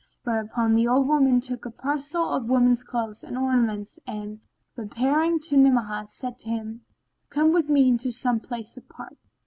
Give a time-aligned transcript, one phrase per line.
[0.23, 4.39] Whereupon the old woman took a parcel of women's clothes and ornaments and,
[4.75, 6.83] repairing to Ni'amah, said to him,
[7.29, 9.15] "Come with me into some place apart."